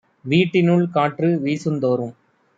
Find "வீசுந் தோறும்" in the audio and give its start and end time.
1.43-2.13